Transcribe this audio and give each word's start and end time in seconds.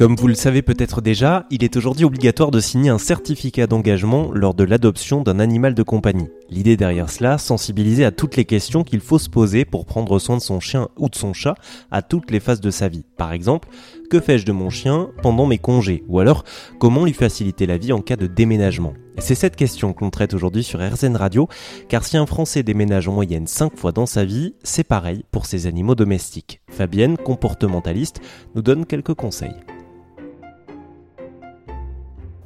Comme 0.00 0.16
vous 0.16 0.28
le 0.28 0.34
savez 0.34 0.62
peut-être 0.62 1.02
déjà, 1.02 1.44
il 1.50 1.62
est 1.62 1.76
aujourd'hui 1.76 2.06
obligatoire 2.06 2.50
de 2.50 2.58
signer 2.58 2.88
un 2.88 2.96
certificat 2.96 3.66
d'engagement 3.66 4.30
lors 4.32 4.54
de 4.54 4.64
l'adoption 4.64 5.20
d'un 5.20 5.38
animal 5.38 5.74
de 5.74 5.82
compagnie. 5.82 6.30
L'idée 6.48 6.78
derrière 6.78 7.10
cela, 7.10 7.36
sensibiliser 7.36 8.06
à 8.06 8.10
toutes 8.10 8.38
les 8.38 8.46
questions 8.46 8.82
qu'il 8.82 9.00
faut 9.00 9.18
se 9.18 9.28
poser 9.28 9.66
pour 9.66 9.84
prendre 9.84 10.18
soin 10.18 10.38
de 10.38 10.40
son 10.40 10.58
chien 10.58 10.88
ou 10.96 11.10
de 11.10 11.16
son 11.16 11.34
chat 11.34 11.54
à 11.90 12.00
toutes 12.00 12.30
les 12.30 12.40
phases 12.40 12.62
de 12.62 12.70
sa 12.70 12.88
vie. 12.88 13.04
Par 13.18 13.34
exemple, 13.34 13.68
que 14.10 14.20
fais-je 14.20 14.46
de 14.46 14.52
mon 14.52 14.70
chien 14.70 15.10
pendant 15.22 15.44
mes 15.44 15.58
congés? 15.58 16.02
Ou 16.08 16.18
alors, 16.18 16.44
comment 16.78 17.04
lui 17.04 17.12
faciliter 17.12 17.66
la 17.66 17.76
vie 17.76 17.92
en 17.92 18.00
cas 18.00 18.16
de 18.16 18.26
déménagement? 18.26 18.94
C'est 19.18 19.34
cette 19.34 19.54
question 19.54 19.92
qu'on 19.92 20.08
traite 20.08 20.32
aujourd'hui 20.32 20.64
sur 20.64 20.80
RZN 20.80 21.14
Radio, 21.14 21.46
car 21.90 22.06
si 22.06 22.16
un 22.16 22.24
Français 22.24 22.62
déménage 22.62 23.06
en 23.06 23.12
moyenne 23.12 23.46
5 23.46 23.76
fois 23.76 23.92
dans 23.92 24.06
sa 24.06 24.24
vie, 24.24 24.54
c'est 24.62 24.82
pareil 24.82 25.26
pour 25.30 25.44
ses 25.44 25.66
animaux 25.66 25.94
domestiques. 25.94 26.62
Fabienne, 26.70 27.18
comportementaliste, 27.18 28.22
nous 28.54 28.62
donne 28.62 28.86
quelques 28.86 29.12
conseils. 29.12 29.52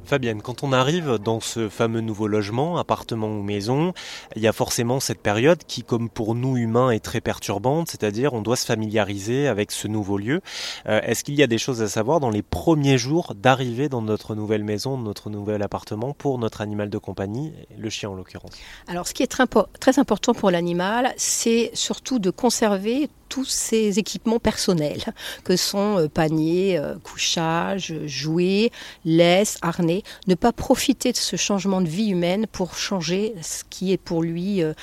Fabienne, 0.05 0.41
quand 0.41 0.63
on 0.63 0.71
arrive 0.71 1.17
dans 1.17 1.39
ce 1.39 1.69
fameux 1.69 2.01
nouveau 2.01 2.27
logement, 2.27 2.77
appartement 2.77 3.27
ou 3.27 3.41
maison, 3.41 3.93
il 4.35 4.41
y 4.41 4.47
a 4.47 4.53
forcément 4.53 4.99
cette 4.99 5.21
période 5.21 5.63
qui, 5.67 5.83
comme 5.83 6.09
pour 6.09 6.35
nous 6.35 6.57
humains, 6.57 6.91
est 6.91 6.99
très 6.99 7.21
perturbante, 7.21 7.89
c'est-à-dire 7.89 8.33
on 8.33 8.41
doit 8.41 8.55
se 8.55 8.65
familiariser 8.65 9.47
avec 9.47 9.71
ce 9.71 9.87
nouveau 9.87 10.17
lieu. 10.17 10.41
Euh, 10.87 11.01
est-ce 11.01 11.23
qu'il 11.23 11.35
y 11.35 11.43
a 11.43 11.47
des 11.47 11.57
choses 11.57 11.81
à 11.81 11.87
savoir 11.87 12.19
dans 12.19 12.29
les 12.29 12.41
premiers 12.41 12.97
jours 12.97 13.33
d'arrivée 13.35 13.89
dans 13.89 14.01
notre 14.01 14.35
nouvelle 14.35 14.63
maison, 14.63 14.97
notre 14.97 15.29
nouvel 15.29 15.61
appartement 15.61 16.13
pour 16.13 16.37
notre 16.37 16.61
animal 16.61 16.89
de 16.89 16.97
compagnie, 16.97 17.53
le 17.77 17.89
chien 17.89 18.09
en 18.09 18.15
l'occurrence? 18.15 18.53
Alors 18.87 19.07
ce 19.07 19.13
qui 19.13 19.23
est 19.23 19.27
très, 19.27 19.45
très 19.79 19.99
important 19.99 20.33
pour 20.33 20.51
l'animal, 20.51 21.13
c'est 21.17 21.71
surtout 21.73 22.19
de 22.19 22.29
conserver 22.29 23.09
tous 23.29 23.45
ces 23.45 23.99
équipements 23.99 24.39
personnels 24.39 25.03
que 25.43 25.55
sont 25.55 25.99
euh, 25.99 26.07
paniers, 26.07 26.77
euh, 26.77 26.95
couchage, 27.03 27.93
jouets, 28.05 28.71
laisse, 29.03 29.57
harnais. 29.61 30.03
Ne 30.27 30.35
pas 30.35 30.51
profiter 30.51 31.11
de 31.11 31.17
ce 31.17 31.35
changement 31.35 31.81
de 31.81 31.87
vie 31.87 32.09
humaine 32.09 32.47
pour 32.47 32.75
changer 32.75 33.35
ce 33.41 33.63
qui 33.69 33.91
est 33.91 33.97
pour 33.97 34.23
lui 34.23 34.61
euh, 34.63 34.73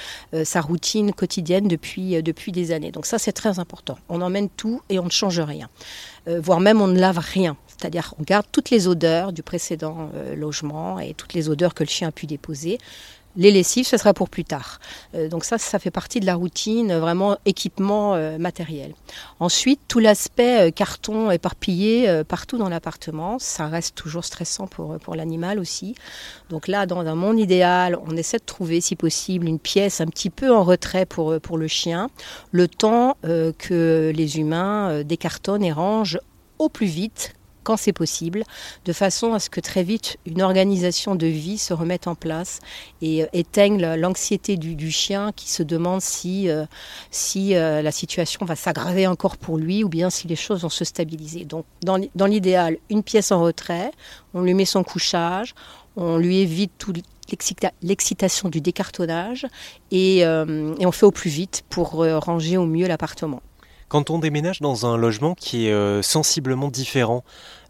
sa 0.45 0.61
routine 0.61 1.13
quotidienne 1.13 1.69
depuis, 1.69 2.23
depuis 2.23 2.53
des 2.53 2.73
années. 2.73 2.91
Donc 2.91 3.07
ça 3.07 3.19
c'est 3.19 3.33
très 3.33 3.59
important. 3.59 3.99
On 4.09 4.21
emmène 4.21 4.49
tout 4.49 4.83
et 4.89 4.99
on 4.99 5.05
ne 5.05 5.11
change 5.11 5.41
rien. 5.41 5.69
voire 6.27 6.61
même 6.61 6.81
on 6.81 6.89
ne 6.89 6.99
lave 6.99 7.19
rien. 7.19 7.57
C'est-à-dire 7.67 8.15
on 8.19 8.23
garde 8.23 8.47
toutes 8.53 8.71
les 8.71 8.87
odeurs 8.87 9.33
du 9.33 9.43
précédent 9.43 10.11
logement 10.37 11.01
et 11.01 11.15
toutes 11.15 11.35
les 11.35 11.49
odeurs 11.49 11.75
que 11.75 11.83
le 11.83 11.89
chien 11.89 12.09
a 12.09 12.13
pu 12.13 12.27
déposer. 12.27 12.79
Les 13.35 13.51
lessives, 13.51 13.87
ce 13.87 13.97
sera 13.97 14.13
pour 14.13 14.29
plus 14.29 14.45
tard. 14.45 14.79
Euh, 15.15 15.29
donc 15.29 15.45
ça, 15.45 15.57
ça 15.57 15.79
fait 15.79 15.91
partie 15.91 16.21
de 16.21 16.27
la 16.27 16.35
routine, 16.35 16.91
euh, 16.91 17.01
vraiment 17.01 17.39
équipement 17.47 18.15
euh, 18.15 18.37
matériel. 18.37 18.95
Ensuite, 19.41 19.81
tout 19.89 20.01
l'aspect 20.01 20.71
carton 20.73 21.31
éparpillé 21.31 22.23
partout 22.29 22.59
dans 22.59 22.69
l'appartement, 22.69 23.39
ça 23.39 23.67
reste 23.67 23.95
toujours 23.95 24.25
stressant 24.25 24.67
pour, 24.67 24.99
pour 24.99 25.15
l'animal 25.15 25.59
aussi. 25.59 25.95
Donc 26.51 26.69
là, 26.69 26.87
dans 26.87 27.01
un 27.01 27.15
monde 27.15 27.39
idéal, 27.39 27.99
on 28.07 28.17
essaie 28.17 28.39
de 28.39 28.45
trouver, 28.45 28.81
si 28.81 28.97
possible, 28.97 29.49
une 29.49 29.59
pièce 29.59 30.01
un 30.01 30.07
petit 30.07 30.31
peu 30.31 30.55
en 30.55 30.63
retrait 30.63 31.07
pour, 31.07 31.41
pour 31.41 31.59
le 31.59 31.69
chien, 31.69 32.09
le 32.51 32.69
temps 32.69 33.17
que 33.23 34.13
les 34.15 34.39
humains 34.39 35.03
décartonnent 35.03 35.65
et 35.65 35.73
rangent 35.73 36.21
au 36.59 36.69
plus 36.69 36.87
vite 36.87 37.35
quand 37.63 37.77
c'est 37.77 37.93
possible, 37.93 38.45
de 38.85 38.93
façon 38.93 39.33
à 39.33 39.39
ce 39.39 39.51
que 39.51 39.61
très 39.61 39.83
vite 39.83 40.17
une 40.27 40.43
organisation 40.43 41.15
de 41.15 41.27
vie 41.27 41.59
se 41.59 41.73
remette 41.73 42.07
en 42.07 42.15
place 42.15 42.61
et 43.01 43.23
euh, 43.23 43.27
éteigne 43.33 43.81
l'anxiété 43.97 44.57
du, 44.57 44.91
chien 44.91 45.33
qui 45.35 45.51
se 45.51 45.63
demande 45.63 46.01
si, 46.01 46.49
euh, 46.49 46.65
euh, 47.37 47.83
la 47.83 47.93
situation 47.93 48.45
va 48.45 48.57
s'aggraver 48.57 49.07
encore 49.07 49.37
pour 49.37 49.59
lui 49.59 49.85
ou 49.85 49.89
bien 49.89 50.11
si 50.11 50.29
les 50.29 50.37
choses 50.37 50.63
vont 50.63 50.69
se 50.69 50.85
stabiliser. 50.85 51.45
Donc 51.45 51.65
dans, 51.83 52.27
l'idéal, 52.27 52.79
une 52.91 53.03
pièce 53.03 53.33
en 53.33 53.43
retrait, 53.43 53.91
on 54.35 54.43
lui 54.43 54.55
met 54.55 54.65
son 54.65 54.83
couchage, 54.85 55.55
on 55.97 56.17
lui 56.17 56.39
évite 56.39 56.73
toute 56.79 56.99
l'excitation 57.83 58.49
du 58.49 58.61
décartonnage 58.61 59.47
et, 59.91 60.25
on 60.27 60.93
fait 60.93 61.07
au 61.07 61.11
plus 61.11 61.31
vite 61.31 61.65
pour 61.71 62.05
ranger 62.05 62.57
au 62.57 62.67
mieux 62.67 62.87
l'appartement. 62.87 63.41
Quand 63.93 64.09
on 64.09 64.19
déménage 64.19 64.63
dans 64.63 64.87
un 64.87 64.97
logement 64.97 65.35
qui 65.35 65.67
est 65.67 65.73
euh, 65.75 66.01
sensiblement 66.01 66.71
différent 66.71 67.25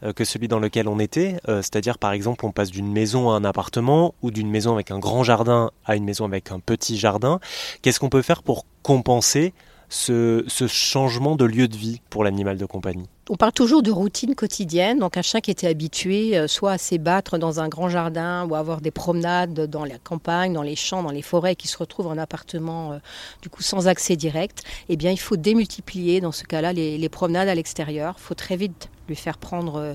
euh, 0.04 0.12
que 0.12 0.24
celui 0.24 0.46
dans 0.46 0.60
lequel 0.60 0.86
on 0.86 1.00
était, 1.00 1.38
euh, 1.48 1.62
c'est-à-dire 1.62 1.98
par 1.98 2.12
exemple 2.12 2.46
on 2.46 2.52
passe 2.52 2.70
d'une 2.70 2.92
maison 2.92 3.32
à 3.32 3.34
un 3.34 3.44
appartement 3.44 4.14
ou 4.22 4.30
d'une 4.30 4.48
maison 4.48 4.72
avec 4.72 4.92
un 4.92 5.00
grand 5.00 5.24
jardin 5.24 5.72
à 5.84 5.96
une 5.96 6.04
maison 6.04 6.24
avec 6.24 6.52
un 6.52 6.60
petit 6.60 6.96
jardin, 6.96 7.40
qu'est-ce 7.82 7.98
qu'on 7.98 8.08
peut 8.08 8.22
faire 8.22 8.44
pour 8.44 8.66
compenser 8.84 9.52
ce, 9.88 10.44
changement 10.68 11.34
de 11.34 11.44
lieu 11.44 11.66
de 11.66 11.76
vie 11.76 12.00
pour 12.08 12.22
l'animal 12.22 12.56
de 12.56 12.66
compagnie? 12.66 13.08
On 13.30 13.36
parle 13.36 13.52
toujours 13.52 13.82
de 13.82 13.90
routine 13.92 14.34
quotidienne, 14.34 14.98
donc 14.98 15.16
un 15.16 15.22
chien 15.22 15.40
qui 15.40 15.52
était 15.52 15.68
habitué 15.68 16.36
euh, 16.36 16.48
soit 16.48 16.72
à 16.72 16.78
s'ébattre 16.78 17.38
dans 17.38 17.60
un 17.60 17.68
grand 17.68 17.88
jardin 17.88 18.46
ou 18.48 18.56
à 18.56 18.58
avoir 18.58 18.80
des 18.80 18.90
promenades 18.90 19.68
dans 19.68 19.84
la 19.84 19.98
campagne, 19.98 20.52
dans 20.52 20.62
les 20.62 20.74
champs, 20.74 21.04
dans 21.04 21.12
les 21.12 21.22
forêts, 21.22 21.54
qui 21.54 21.68
se 21.68 21.78
retrouve 21.78 22.08
en 22.08 22.18
appartement 22.18 22.92
euh, 22.92 22.98
du 23.40 23.48
coup 23.48 23.62
sans 23.62 23.86
accès 23.86 24.16
direct, 24.16 24.64
eh 24.88 24.96
bien 24.96 25.12
il 25.12 25.20
faut 25.20 25.36
démultiplier 25.36 26.20
dans 26.20 26.32
ce 26.32 26.42
cas-là 26.44 26.72
les, 26.72 27.08
promenades 27.08 27.48
à 27.48 27.54
l'extérieur. 27.54 28.16
Il 28.18 28.22
faut 28.22 28.34
très 28.34 28.56
vite 28.56 28.88
lui 29.08 29.16
faire 29.16 29.38
prendre 29.38 29.76
euh, 29.76 29.94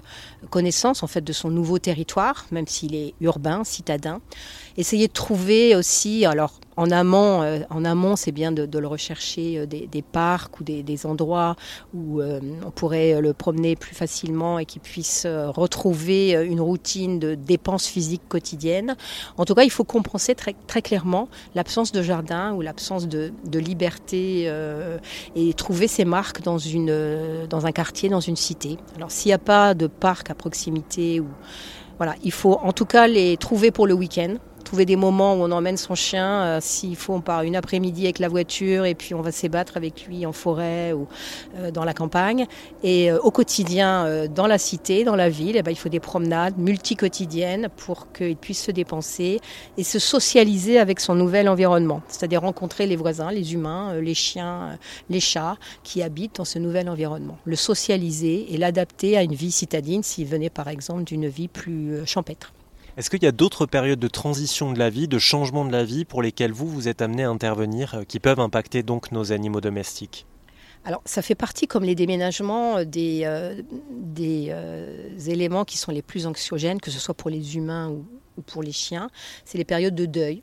connaissance 0.49 1.03
en 1.03 1.07
fait 1.07 1.21
de 1.21 1.33
son 1.33 1.49
nouveau 1.49 1.79
territoire, 1.79 2.45
même 2.51 2.67
s'il 2.67 2.95
est 2.95 3.13
urbain, 3.19 3.65
citadin. 3.65 4.21
Essayer 4.77 5.07
de 5.07 5.13
trouver 5.13 5.75
aussi, 5.75 6.25
alors 6.25 6.59
en 6.75 6.91
amont, 6.91 7.41
en 7.71 7.85
amont, 7.85 8.15
c'est 8.15 8.31
bien 8.31 8.51
de, 8.51 8.77
le 8.77 8.87
rechercher 8.87 9.65
des, 9.65 10.01
parcs 10.03 10.59
ou 10.59 10.63
des, 10.63 11.05
endroits 11.07 11.55
où 11.95 12.21
on 12.21 12.69
pourrait 12.69 13.16
le 13.21 13.33
promener 13.33 13.75
plus 13.75 13.95
facilement 13.95 14.59
et 14.59 14.65
qu'il 14.65 14.81
puisse 14.81 15.25
retrouver 15.25 16.31
une 16.33 16.61
routine 16.61 17.19
de 17.19 17.35
dépenses 17.35 17.87
physiques 17.87 18.27
quotidiennes. 18.27 18.95
En 19.37 19.45
tout 19.45 19.55
cas, 19.55 19.63
il 19.63 19.71
faut 19.71 19.83
compenser 19.83 20.35
très, 20.35 20.55
très 20.67 20.81
clairement 20.81 21.29
l'absence 21.55 21.91
de 21.91 22.01
jardin 22.01 22.53
ou 22.53 22.61
l'absence 22.61 23.07
de, 23.07 23.31
liberté 23.53 24.51
et 25.35 25.53
trouver 25.53 25.87
ses 25.87 26.05
marques 26.05 26.41
dans, 26.41 26.57
une, 26.57 27.47
dans 27.49 27.65
un 27.65 27.71
quartier, 27.71 28.09
dans 28.09 28.19
une 28.19 28.35
cité. 28.35 28.77
Alors 28.95 29.11
s'il 29.11 29.29
n'y 29.29 29.33
a 29.33 29.39
pas 29.39 29.73
de 29.73 29.87
parc 29.87 30.29
à 30.29 30.35
proximité, 30.35 31.21
voilà, 31.97 32.15
il 32.23 32.31
faut 32.31 32.59
en 32.61 32.71
tout 32.71 32.85
cas 32.85 33.07
les 33.07 33.37
trouver 33.37 33.71
pour 33.71 33.87
le 33.87 33.93
week-end 33.93 34.35
trouver 34.67 34.85
des 34.85 34.97
moments 34.97 35.33
où 35.35 35.37
on 35.37 35.51
emmène 35.51 35.77
son 35.77 35.95
chien. 35.95 36.41
Euh, 36.41 36.59
s'il 36.61 36.97
faut, 36.97 37.13
on 37.13 37.21
part 37.21 37.43
une 37.43 37.55
après-midi 37.55 38.03
avec 38.03 38.19
la 38.19 38.27
voiture 38.27 38.83
et 38.83 38.95
puis 38.95 39.13
on 39.13 39.21
va 39.21 39.31
s'ébattre 39.31 39.77
avec 39.77 40.05
lui 40.05 40.25
en 40.25 40.33
forêt 40.33 40.91
ou 40.91 41.07
euh, 41.55 41.71
dans 41.71 41.85
la 41.85 41.93
campagne. 41.93 42.45
Et 42.83 43.09
euh, 43.09 43.17
au 43.19 43.31
quotidien, 43.31 44.27
dans 44.27 44.45
la 44.45 44.57
cité, 44.57 45.05
dans 45.05 45.15
la 45.15 45.29
ville, 45.29 45.55
eh 45.55 45.63
ben, 45.63 45.71
il 45.71 45.77
faut 45.77 45.87
des 45.87 46.01
promenades 46.01 46.57
multi-quotidiennes 46.57 47.69
pour 47.77 48.11
qu'il 48.11 48.35
puisse 48.35 48.61
se 48.61 48.71
dépenser 48.71 49.39
et 49.77 49.83
se 49.83 49.99
socialiser 49.99 50.79
avec 50.79 50.99
son 50.99 51.15
nouvel 51.15 51.47
environnement. 51.47 52.01
C'est-à-dire 52.09 52.41
rencontrer 52.41 52.87
les 52.87 52.97
voisins, 52.97 53.31
les 53.31 53.53
humains, 53.53 53.93
les 54.01 54.15
chiens, 54.15 54.77
les 55.09 55.21
chats 55.21 55.55
qui 55.83 56.03
habitent 56.03 56.35
dans 56.35 56.45
ce 56.45 56.59
nouvel 56.59 56.89
environnement. 56.89 57.37
Le 57.45 57.55
socialiser 57.55 58.53
et 58.53 58.57
l'adapter 58.57 59.15
à 59.15 59.23
une 59.23 59.33
vie 59.33 59.51
citadine 59.51 60.03
s'il 60.03 60.27
venait 60.27 60.49
par 60.49 60.67
exemple 60.67 61.05
d'une 61.05 61.27
vie 61.27 61.47
plus 61.47 62.05
champêtre. 62.05 62.51
Est-ce 62.97 63.11
qu'il 63.11 63.21
y 63.21 63.27
a 63.27 63.31
d'autres 63.31 63.67
périodes 63.67 63.99
de 63.99 64.07
transition 64.07 64.73
de 64.73 64.79
la 64.79 64.89
vie, 64.89 65.07
de 65.07 65.19
changement 65.19 65.63
de 65.65 65.71
la 65.71 65.83
vie 65.83 66.03
pour 66.03 66.23
lesquelles 66.23 66.51
vous, 66.51 66.67
vous 66.67 66.87
êtes 66.87 67.03
amené 67.03 67.25
à 67.25 67.29
intervenir, 67.29 67.93
euh, 67.93 68.03
qui 68.03 68.19
peuvent 68.19 68.39
impacter 68.39 68.81
donc 68.81 69.11
nos 69.11 69.31
animaux 69.31 69.61
domestiques? 69.61 70.25
Alors, 70.83 71.03
ça 71.05 71.21
fait 71.21 71.35
partie, 71.35 71.67
comme 71.67 71.83
les 71.83 71.93
déménagements, 71.93 72.77
euh, 72.77 72.85
des, 72.85 73.21
euh, 73.23 73.61
des 73.91 75.29
éléments 75.29 75.63
qui 75.63 75.77
sont 75.77 75.91
les 75.91 76.01
plus 76.01 76.25
anxiogènes, 76.25 76.81
que 76.81 76.89
ce 76.89 76.97
soit 76.97 77.13
pour 77.13 77.29
les 77.29 77.55
humains 77.55 77.91
ou 77.91 78.41
pour 78.41 78.63
les 78.63 78.71
chiens. 78.71 79.11
C'est 79.45 79.59
les 79.59 79.65
périodes 79.65 79.93
de 79.93 80.07
deuil. 80.07 80.41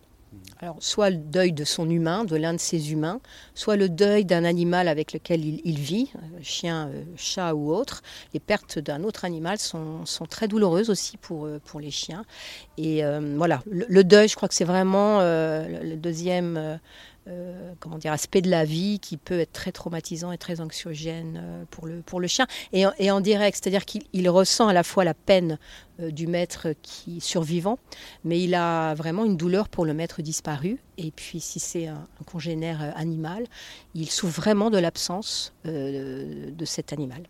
Alors, 0.60 0.76
soit 0.80 1.10
le 1.10 1.16
deuil 1.16 1.52
de 1.52 1.64
son 1.64 1.90
humain, 1.90 2.24
de 2.24 2.36
l'un 2.36 2.54
de 2.54 2.58
ses 2.58 2.92
humains, 2.92 3.20
soit 3.54 3.76
le 3.76 3.88
deuil 3.88 4.24
d'un 4.24 4.44
animal 4.44 4.88
avec 4.88 5.12
lequel 5.12 5.44
il, 5.44 5.78
vit, 5.78 6.10
euh, 6.16 6.38
chien, 6.42 6.88
euh, 6.88 7.02
chat 7.16 7.54
ou 7.54 7.72
autre. 7.72 8.02
Les 8.32 8.40
pertes 8.40 8.78
d'un 8.78 9.04
autre 9.04 9.24
animal 9.24 9.58
sont, 9.58 10.04
très 10.30 10.48
douloureuses 10.48 10.90
aussi 10.90 11.16
pour, 11.16 11.46
euh, 11.46 11.60
pour 11.64 11.80
les 11.80 11.90
chiens. 11.90 12.24
Et 12.78 13.02
voilà, 13.36 13.62
le, 13.70 14.04
deuil, 14.04 14.28
je 14.28 14.36
crois 14.36 14.48
que 14.48 14.54
c'est 14.54 14.64
vraiment 14.64 15.20
le 15.20 15.96
deuxième 15.96 16.78
euh, 17.26 17.72
comment 17.80 17.96
dire, 17.96 18.12
aspect 18.12 18.42
de 18.42 18.50
la 18.50 18.66
vie 18.66 18.98
qui 19.00 19.16
peut 19.16 19.40
être 19.40 19.52
très 19.52 19.72
traumatisant 19.72 20.30
et 20.30 20.36
très 20.36 20.60
anxiogène 20.60 21.40
euh, 21.42 21.64
pour, 21.70 21.86
le, 21.86 22.02
pour 22.02 22.20
le 22.20 22.26
chien. 22.26 22.46
Et, 22.74 23.10
en 23.10 23.20
direct, 23.20 23.58
c'est-à-dire 23.62 23.86
qu'il 23.86 24.28
ressent 24.28 24.68
à 24.68 24.74
la 24.74 24.82
fois 24.82 25.04
la 25.04 25.14
peine 25.14 25.58
euh, 26.00 26.10
du 26.10 26.26
maître 26.26 26.74
qui 26.82 27.22
survivant, 27.22 27.78
mais 28.24 28.42
il 28.42 28.54
a 28.54 28.92
vraiment 28.92 29.24
une 29.24 29.38
douleur 29.38 29.70
pour 29.70 29.86
le 29.86 29.94
maître 29.94 30.20
disparu. 30.20 30.78
Et 30.98 31.12
puis 31.12 31.40
si 31.40 31.60
c'est 31.60 31.86
un, 31.86 32.06
congénère 32.26 32.92
animal, 32.94 33.46
il 33.94 34.10
souffre 34.10 34.38
vraiment 34.38 34.68
de 34.68 34.78
l'absence 34.78 35.54
de 35.64 36.64
cet 36.64 36.92
animal, 36.92 37.22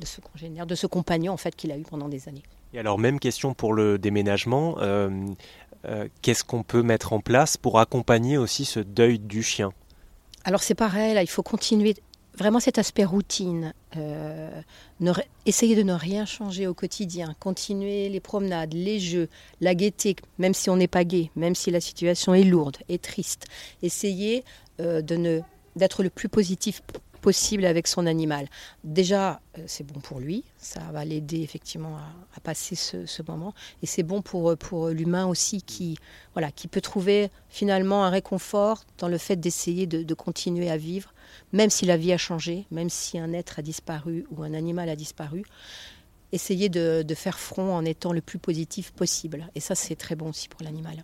de 0.00 0.06
ce 0.06 0.20
congénère, 0.20 0.66
de 0.66 0.74
ce 0.74 0.86
compagnon 0.86 1.32
en 1.32 1.36
fait 1.36 1.54
qu'il 1.54 1.70
a 1.70 1.78
eu 1.78 1.82
pendant 1.82 2.08
des 2.08 2.28
années. 2.28 2.42
Alors 2.76 2.98
même 2.98 3.18
question 3.18 3.54
pour 3.54 3.72
le 3.72 3.98
déménagement. 3.98 4.76
Euh, 4.80 6.08
qu'est-ce 6.22 6.44
qu'on 6.44 6.62
peut 6.62 6.82
mettre 6.82 7.12
en 7.12 7.20
place 7.20 7.56
pour 7.56 7.78
accompagner 7.78 8.38
aussi 8.38 8.64
ce 8.64 8.80
deuil 8.80 9.18
du 9.18 9.42
chien? 9.42 9.72
Alors 10.44 10.62
c'est 10.62 10.74
pareil, 10.74 11.16
il 11.20 11.28
faut 11.28 11.42
continuer 11.42 11.94
vraiment 12.36 12.60
cet 12.60 12.78
aspect 12.78 13.04
routine. 13.04 13.72
Euh, 13.96 14.50
essayer 15.46 15.74
de 15.74 15.82
ne 15.82 15.92
rien 15.92 16.26
changer 16.26 16.66
au 16.66 16.74
quotidien, 16.74 17.34
continuer 17.40 18.08
les 18.08 18.20
promenades, 18.20 18.74
les 18.74 19.00
jeux, 19.00 19.28
la 19.60 19.74
gaieté, 19.74 20.16
même 20.38 20.54
si 20.54 20.70
on 20.70 20.76
n'est 20.76 20.88
pas 20.88 21.04
gai, 21.04 21.30
même 21.36 21.54
si 21.54 21.70
la 21.70 21.80
situation 21.80 22.34
est 22.34 22.44
lourde 22.44 22.76
et 22.88 22.98
triste. 22.98 23.46
Essayer 23.82 24.44
euh, 24.80 25.02
ne 25.10 25.40
d'être 25.76 26.02
le 26.02 26.10
plus 26.10 26.28
positif 26.28 26.82
possible 27.26 27.64
avec 27.64 27.88
son 27.88 28.06
animal. 28.06 28.46
Déjà, 28.84 29.40
euh, 29.58 29.64
c'est 29.66 29.84
bon 29.84 29.98
pour 29.98 30.20
lui, 30.20 30.44
ça 30.58 30.78
va 30.92 31.04
l'aider 31.04 31.40
effectivement 31.40 31.96
à, 31.96 32.40
passer 32.40 32.76
ce, 32.76 33.22
moment, 33.26 33.52
et 33.82 33.86
c'est 33.86 34.04
bon 34.04 34.22
pour, 34.22 34.56
pour 34.56 34.90
l'humain 34.90 35.26
aussi 35.26 35.60
qui, 35.60 35.98
voilà, 36.34 36.52
qui 36.52 36.68
peut 36.68 36.80
trouver 36.80 37.30
finalement 37.48 38.04
un 38.04 38.10
réconfort 38.10 38.84
dans 38.98 39.08
le 39.08 39.18
fait 39.18 39.34
d'essayer 39.34 39.88
de, 39.88 40.14
continuer 40.14 40.70
à 40.70 40.76
vivre, 40.76 41.12
même 41.52 41.68
si 41.68 41.84
la 41.84 41.96
vie 41.96 42.12
a 42.12 42.16
changé, 42.16 42.64
même 42.70 42.90
si 42.90 43.18
un 43.18 43.32
être 43.32 43.58
a 43.58 43.62
disparu 43.62 44.24
ou 44.30 44.44
un 44.44 44.54
animal 44.54 44.88
a 44.88 44.94
disparu. 44.94 45.42
Essayer 46.30 46.68
de, 46.68 47.14
faire 47.16 47.40
front 47.40 47.74
en 47.74 47.84
étant 47.84 48.12
le 48.12 48.20
plus 48.20 48.38
positif 48.38 48.92
possible. 48.92 49.48
Et 49.56 49.60
ça, 49.60 49.74
c'est 49.74 49.96
très 49.96 50.14
bon 50.14 50.28
aussi 50.28 50.48
pour 50.48 50.62
l'animal. 50.62 51.02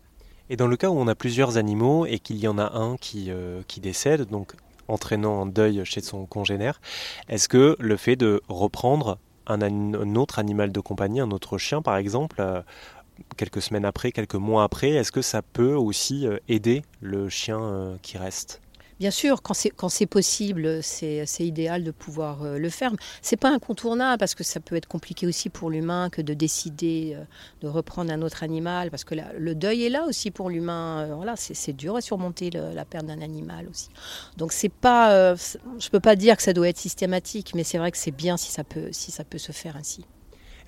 Et 0.51 0.57
dans 0.57 0.69
le 0.69 0.77
cas 0.77 0.89
où 0.89 0.97
on 0.97 1.09
a 1.09 1.17
plusieurs 1.17 1.57
animaux 1.57 2.07
et 2.07 2.21
qu'il 2.21 2.37
y 2.37 2.47
en 2.47 2.59
a 2.59 2.79
un 2.79 2.97
qui, 2.97 3.33
euh, 3.33 3.63
qui 3.67 3.81
décède, 3.81 4.29
donc 4.29 4.55
entraînant 4.89 5.43
un 5.43 5.47
deuil 5.47 5.85
chez 5.85 6.01
son 6.01 6.27
congénère. 6.27 6.81
Est-ce 7.29 7.49
que 7.49 7.77
le 7.79 7.97
fait 7.97 8.17
de 8.17 8.43
reprendre 8.49 9.19
un, 9.47 10.15
autre 10.15 10.39
animal 10.39 10.73
de 10.73 10.81
compagnie, 10.81 11.21
un 11.21 11.31
autre 11.31 11.59
chien 11.59 11.83
par 11.83 11.97
exemple, 11.97 12.37
euh, 12.41 12.63
quelques 13.37 13.63
semaines 13.63 13.85
après, 13.85 14.13
quelques 14.13 14.35
mois 14.35 14.65
après, 14.65 14.91
est-ce 14.91 15.13
que 15.13 15.23
ça 15.23 15.43
peut 15.43 15.75
aussi 15.75 16.27
euh, 16.27 16.39
aider 16.49 16.83
le 17.01 17.29
chien 17.29 17.61
euh, 17.61 17.97
qui 18.03 18.19
reste? 18.19 18.61
Bien 19.03 19.11
sûr, 19.11 19.43
quand 19.43 19.89
c'est 19.89 20.07
possible, 20.07 20.81
c'est 20.81 21.27
idéal 21.41 21.83
de 21.83 21.91
pouvoir 21.91 22.45
euh, 22.45 22.59
le 22.59 22.71
faire. 22.71 22.93
C'est 23.21 23.37
pas 23.37 23.51
incontournable 23.51 24.17
parce 24.17 24.37
que 24.37 24.45
ça 24.45 24.61
peut 24.61 24.77
être 24.77 24.87
compliqué 24.87 25.27
aussi 25.27 25.49
pour 25.51 25.71
l'humain 25.71 26.09
que 26.09 26.23
de 26.23 26.35
décider 26.35 27.17
euh, 27.17 27.25
de 27.63 27.67
reprendre 27.67 28.13
un 28.13 28.23
autre 28.23 28.45
animal 28.45 28.93
parce 28.93 29.03
que 29.03 29.17
le 29.37 29.55
deuil 29.57 29.87
est 29.87 29.89
là 29.89 30.05
aussi 30.05 30.31
pour 30.31 30.51
l'humain. 30.51 31.01
Euh, 31.01 31.15
voilà, 31.17 31.35
c'est 31.37 31.73
dur 31.73 31.97
à 31.97 32.01
surmonter 32.01 32.51
la 32.51 32.85
perte 32.85 33.07
d'un 33.07 33.21
animal 33.23 33.67
aussi. 33.69 33.89
Donc 34.37 34.53
c'est 34.53 34.73
pas, 34.73 35.35
je 35.35 35.89
peux 35.91 35.99
pas 35.99 36.15
dire 36.15 36.37
que 36.37 36.43
ça 36.45 36.53
doit 36.53 36.69
être 36.69 36.79
systématique, 36.79 37.57
mais 37.57 37.65
c'est 37.65 37.79
vrai 37.79 37.91
que 37.91 37.99
c'est 37.99 38.13
bien 38.13 38.37
si 38.37 38.53
ça 38.53 38.63
peut 38.63 38.91
si 38.93 39.11
ça 39.11 39.25
peut 39.25 39.39
se 39.39 39.51
faire 39.51 39.75
ainsi. 39.75 40.05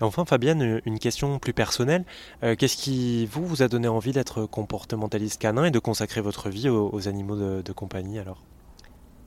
Et 0.01 0.05
enfin, 0.05 0.25
Fabienne, 0.25 0.81
une 0.85 0.99
question 0.99 1.39
plus 1.39 1.53
personnelle. 1.53 2.05
Euh, 2.43 2.57
qu'est-ce 2.57 2.77
qui, 2.77 3.27
vous, 3.27 3.47
vous 3.47 3.63
a 3.63 3.69
donné 3.69 3.89
envie 3.89 4.13
d'être 4.13 4.47
comportementaliste 4.47 5.41
canin 5.41 5.65
et 5.65 5.71
de 5.71 5.79
consacrer 5.79 6.21
votre 6.21 6.49
vie 6.51 6.69
aux, 6.69 7.09
animaux 7.09 7.37
de, 7.37 7.73
compagnie 7.73 8.19
alors? 8.19 8.43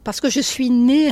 Parce 0.04 0.22
que 0.22 0.30
je 0.30 0.40
suis 0.40 0.70
née 0.70 1.12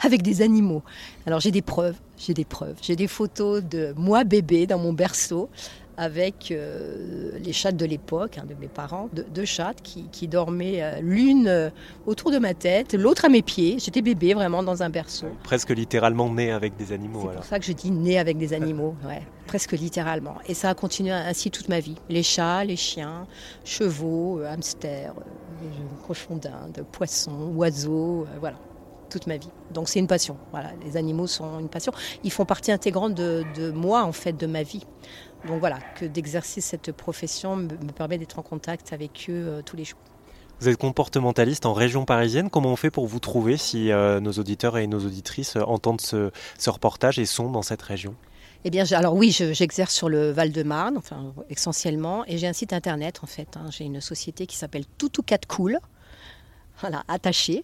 avec 0.00 0.22
des 0.22 0.42
animaux. 0.42 0.82
Alors 1.26 1.40
j'ai 1.40 1.50
des 1.50 1.62
preuves, 1.62 1.96
j'ai 2.16 2.34
des 2.34 2.44
preuves. 2.44 2.76
J'ai 2.80 2.96
des 2.96 3.08
photos 3.08 3.62
de 3.62 3.92
moi 3.96 4.24
bébé 4.24 4.66
dans 4.66 4.78
mon 4.78 4.92
berceau 4.92 5.50
avec 5.96 6.50
euh, 6.50 7.38
les 7.38 7.52
chattes 7.52 7.76
de 7.76 7.86
l'époque, 7.86 8.38
hein, 8.38 8.44
de 8.48 8.54
mes 8.54 8.68
parents, 8.68 9.08
deux, 9.12 9.44
chattes 9.44 9.82
qui, 9.82 10.28
dormaient 10.28 10.82
euh, 10.82 11.00
l'une 11.00 11.48
euh, 11.48 11.70
autour 12.06 12.30
de 12.30 12.38
ma 12.38 12.54
tête, 12.54 12.94
l'autre 12.94 13.24
à 13.24 13.28
mes 13.28 13.42
pieds. 13.42 13.78
J'étais 13.78 14.02
bébé 14.02 14.34
vraiment 14.34 14.62
dans 14.62 14.82
un 14.82 14.90
berceau. 14.90 15.28
Presque 15.42 15.70
littéralement 15.70 16.32
né 16.32 16.50
avec 16.50 16.76
des 16.76 16.92
animaux. 16.92 17.28
C'est 17.28 17.36
pour 17.36 17.44
ça 17.44 17.58
que 17.58 17.64
je 17.64 17.72
dis 17.72 17.90
né 17.90 18.18
avec 18.18 18.38
des 18.38 18.52
animaux, 18.52 18.96
ouais, 19.06 19.22
presque 19.46 19.72
littéralement. 19.72 20.36
Et 20.48 20.54
ça 20.54 20.70
a 20.70 20.74
continué 20.74 21.12
ainsi 21.12 21.50
toute 21.50 21.68
ma 21.68 21.80
vie. 21.80 21.96
Les 22.08 22.22
chats, 22.22 22.64
les 22.64 22.76
chiens, 22.76 23.26
chevaux, 23.64 24.40
hamsters, 24.40 25.14
cochons 26.06 26.36
d'Inde, 26.36 26.84
poissons, 26.90 27.52
oiseaux, 27.54 28.26
voilà 28.40 28.56
toute 29.14 29.28
ma 29.28 29.36
vie. 29.36 29.50
Donc 29.72 29.88
c'est 29.88 30.00
une 30.00 30.08
passion. 30.08 30.36
Voilà, 30.50 30.72
les 30.84 30.96
animaux 30.96 31.28
sont 31.28 31.60
une 31.60 31.68
passion. 31.68 31.92
Ils 32.24 32.32
font 32.32 32.44
partie 32.44 32.72
intégrante 32.72 33.14
de, 33.14 33.44
de 33.54 33.70
moi 33.70 34.02
en 34.02 34.12
fait, 34.12 34.32
de 34.32 34.46
ma 34.46 34.64
vie. 34.64 34.84
Donc 35.46 35.60
voilà, 35.60 35.78
que 35.94 36.04
d'exercer 36.04 36.60
cette 36.60 36.90
profession 36.90 37.54
me, 37.54 37.68
permet 37.92 38.18
d'être 38.18 38.40
en 38.40 38.42
contact 38.42 38.92
avec 38.92 39.26
eux 39.28 39.46
euh, 39.46 39.62
tous 39.62 39.76
les 39.76 39.84
jours. 39.84 40.00
Vous 40.58 40.68
êtes 40.68 40.78
comportementaliste 40.78 41.64
en 41.64 41.74
région 41.74 42.04
parisienne. 42.04 42.50
Comment 42.50 42.70
on 42.70 42.76
fait 42.76 42.90
pour 42.90 43.06
vous 43.06 43.20
trouver 43.20 43.56
si 43.56 43.92
euh, 43.92 44.18
nos 44.18 44.32
auditeurs 44.32 44.78
et 44.78 44.88
nos 44.88 44.98
auditrices 44.98 45.54
euh, 45.56 45.62
entendent 45.62 46.00
ce, 46.00 46.30
reportage 46.66 47.20
et 47.20 47.26
sont 47.26 47.50
dans 47.50 47.62
cette 47.62 47.82
région? 47.82 48.16
Eh 48.64 48.70
bien, 48.70 48.84
alors 48.92 49.14
oui, 49.14 49.30
j'exerce 49.30 49.94
sur 49.94 50.08
le 50.08 50.30
Val-de-Marne, 50.30 50.96
enfin 50.96 51.34
essentiellement, 51.50 52.24
et 52.26 52.38
j'ai 52.38 52.48
un 52.48 52.52
site 52.54 52.72
internet 52.72 53.20
en 53.22 53.26
fait. 53.26 53.56
Hein. 53.56 53.66
J'ai 53.70 53.84
une 53.84 54.00
société 54.00 54.46
qui 54.46 54.56
s'appelle 54.56 54.86
Toutoucat 54.86 55.38
Cool, 55.46 55.78
voilà, 56.80 57.04
attaché 57.08 57.62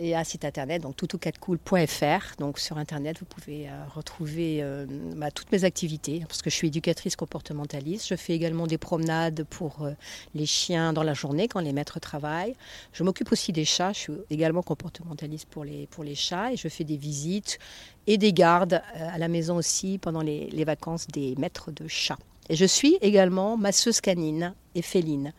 et 0.00 0.14
un 0.14 0.24
site 0.24 0.44
internet, 0.44 0.82
donc 0.82 0.96
toutoucatcool.fr. 0.96 2.36
Donc 2.38 2.58
sur 2.58 2.78
internet, 2.78 3.18
vous 3.18 3.26
pouvez 3.26 3.68
euh, 3.68 3.72
retrouver 3.94 4.62
euh, 4.62 4.86
bah, 5.16 5.30
toutes 5.30 5.50
mes 5.52 5.64
activités, 5.64 6.24
parce 6.26 6.42
que 6.42 6.50
je 6.50 6.54
suis 6.54 6.68
éducatrice 6.68 7.16
comportementaliste. 7.16 8.06
Je 8.08 8.14
fais 8.14 8.34
également 8.34 8.66
des 8.66 8.78
promenades 8.78 9.44
pour 9.50 9.82
euh, 9.82 9.92
les 10.34 10.46
chiens 10.46 10.92
dans 10.92 11.02
la 11.02 11.14
journée 11.14 11.48
quand 11.48 11.60
les 11.60 11.72
maîtres 11.72 12.00
travaillent. 12.00 12.54
Je 12.92 13.02
m'occupe 13.02 13.32
aussi 13.32 13.52
des 13.52 13.64
chats. 13.64 13.92
Je 13.92 13.98
suis 13.98 14.12
également 14.30 14.62
comportementaliste 14.62 15.48
pour 15.48 15.64
les, 15.64 15.86
pour 15.88 16.04
les 16.04 16.14
chats 16.14 16.52
et 16.52 16.56
je 16.56 16.68
fais 16.68 16.84
des 16.84 16.96
visites 16.96 17.58
et 18.06 18.18
des 18.18 18.32
gardes 18.32 18.82
à 18.94 19.18
la 19.18 19.28
maison 19.28 19.56
aussi 19.56 19.98
pendant 19.98 20.22
les, 20.22 20.48
les 20.50 20.64
vacances 20.64 21.06
des 21.08 21.34
maîtres 21.36 21.70
de 21.72 21.86
chats. 21.88 22.18
Et 22.48 22.56
je 22.56 22.64
suis 22.64 22.96
également 23.02 23.56
masseuse 23.56 24.00
canine 24.00 24.54
et 24.74 24.82
féline 24.82 25.34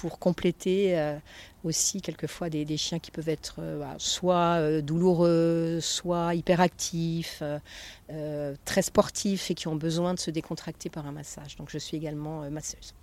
pour 0.00 0.18
compléter 0.18 0.98
euh, 0.98 1.18
aussi 1.62 2.00
quelquefois 2.00 2.48
des, 2.48 2.76
chiens 2.78 2.98
qui 2.98 3.10
peuvent 3.10 3.28
être 3.28 3.56
euh, 3.58 3.84
soit 3.98 4.56
euh, 4.56 4.80
douloureux, 4.80 5.78
soit 5.82 6.34
hyperactifs, 6.34 7.42
très 8.64 8.82
sportifs 8.82 9.50
et 9.50 9.54
qui 9.54 9.68
ont 9.68 9.76
besoin 9.76 10.14
de 10.14 10.18
se 10.18 10.30
décontracter 10.30 10.88
par 10.88 11.06
un 11.06 11.12
massage. 11.12 11.56
Donc 11.56 11.68
je 11.70 11.76
suis 11.76 11.98
également 11.98 12.50
masseuse. 12.50 12.94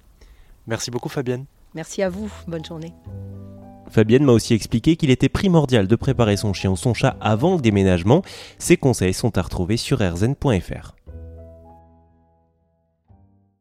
Merci 0.66 0.90
beaucoup 0.90 1.08
Fabienne. 1.08 1.46
Merci 1.76 2.02
à 2.02 2.10
vous, 2.10 2.32
bonne 2.48 2.66
journée. 2.66 2.94
Fabienne 3.90 4.24
m'a 4.24 4.34
aussi 4.34 4.54
expliqué 4.54 4.96
qu'il 4.96 5.12
était 5.12 5.30
primordial 5.30 5.88
de 5.88 5.96
préparer 5.96 6.36
son 6.36 6.52
chien 6.54 6.72
ou 6.72 6.76
son 6.76 6.94
chat 6.94 7.16
avant 7.22 7.56
le 7.56 7.62
déménagement. 7.62 8.24
Ses 8.58 8.76
conseils 8.76 9.14
sont 9.14 9.38
à 9.38 9.42
retrouver 9.44 9.78
sur 9.78 10.00
rzn.fr. 10.00 10.97